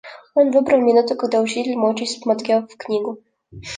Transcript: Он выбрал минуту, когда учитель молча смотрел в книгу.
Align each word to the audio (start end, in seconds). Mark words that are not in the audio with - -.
Он 0.33 0.49
выбрал 0.49 0.79
минуту, 0.81 1.13
когда 1.15 1.41
учитель 1.41 1.77
молча 1.77 2.07
смотрел 2.07 2.65
в 2.65 2.75
книгу. 2.75 3.21